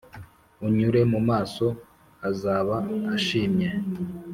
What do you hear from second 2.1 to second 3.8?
azaba ashimye.